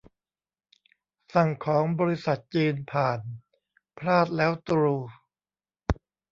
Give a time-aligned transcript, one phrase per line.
[1.33, 3.19] สั่งของบริษัทจีนผ่าน
[3.97, 4.93] พลาดแล้วตรู